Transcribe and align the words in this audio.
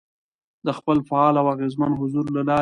،د 0.65 0.67
خپل 0.77 0.97
فعال 1.07 1.35
او 1.41 1.45
اغېزمن 1.55 1.91
حضور 1.99 2.25
له 2.35 2.41
لارې، 2.47 2.59